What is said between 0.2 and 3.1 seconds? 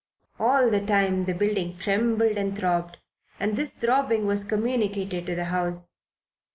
All the time the building trembled and throbbed,